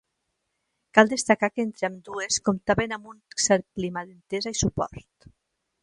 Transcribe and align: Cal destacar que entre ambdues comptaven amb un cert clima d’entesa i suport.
Cal 0.97 1.11
destacar 1.11 1.49
que 1.53 1.65
entre 1.67 1.85
ambdues 1.89 2.41
comptaven 2.49 2.97
amb 2.99 3.13
un 3.13 3.21
cert 3.49 3.69
clima 3.79 4.07
d’entesa 4.09 4.57
i 4.57 4.63
suport. 4.65 5.35